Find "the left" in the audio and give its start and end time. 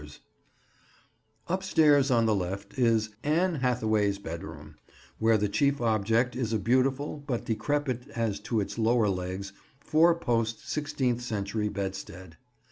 2.25-2.79